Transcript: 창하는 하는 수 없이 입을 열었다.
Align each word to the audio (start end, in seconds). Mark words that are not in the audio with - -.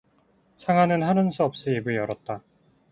창하는 0.57 1.03
하는 1.03 1.29
수 1.29 1.43
없이 1.43 1.73
입을 1.73 1.93
열었다. 1.95 2.41